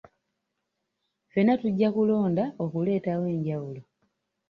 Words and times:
Ffenna 1.27 1.53
tujja 1.61 1.89
kulonda 1.95 2.43
okuleetawo 2.63 3.25
enjawulo. 3.35 3.81